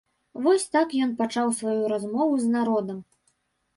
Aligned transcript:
Вось 0.45 0.63
так 0.75 0.95
ён 1.05 1.11
пачаў 1.21 1.53
сваю 1.59 1.83
размову 1.93 2.33
з 2.47 2.51
народам. 2.57 2.99